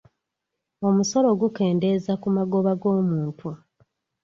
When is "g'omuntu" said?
2.81-3.49